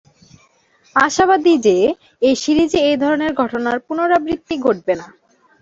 আশাবাদী 0.95 1.53
যে, 1.65 1.77
এ 2.21 2.31
সিরিজে 2.35 2.79
এ 2.83 3.03
ধরনের 3.03 3.31
ঘটনার 3.33 3.77
পুণরাবৃত্তি 3.79 4.55
ঘটবে 4.57 4.93
না। 4.95 5.07